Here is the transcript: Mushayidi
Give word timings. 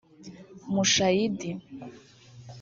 Mushayidi 0.73 1.49